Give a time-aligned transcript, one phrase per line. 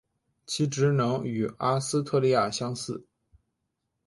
[0.47, 3.05] 其职能与阿斯特莉亚相似。